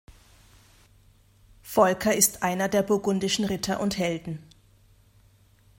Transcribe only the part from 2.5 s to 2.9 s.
der